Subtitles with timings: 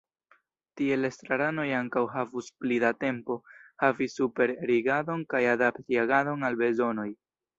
[0.79, 3.37] Tiel estraranoj ankaŭ havus pli da tempo,
[3.85, 7.09] havi superrigardon kaj adapti agadon al bezonoj.